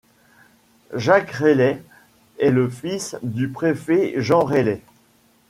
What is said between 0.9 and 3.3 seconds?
Jacques Reiller est le fils